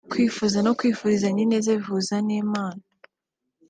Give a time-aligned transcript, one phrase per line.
[0.11, 2.81] kwifuza no kwifurizanya ineza bihuza n’Imana